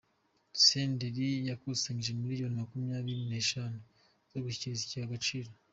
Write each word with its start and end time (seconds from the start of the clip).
Senderi 0.65 1.27
yakusanyije 1.49 2.11
miliyoni 2.21 2.59
Makumyabiri 2.61 3.23
neshanu 3.33 3.77
zo 4.31 4.39
gushyigikira 4.45 4.89
ikigega 4.89 5.07
Agaciro 5.09 5.49